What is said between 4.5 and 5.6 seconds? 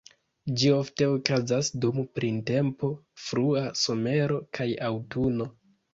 kaj aŭtuno.